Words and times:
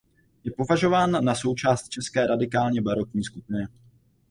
Je 0.45 0.51
považován 0.51 1.11
na 1.25 1.35
součást 1.35 1.89
České 1.89 2.27
radikálně 2.27 2.81
barokní 2.81 3.23
skupiny. 3.23 3.67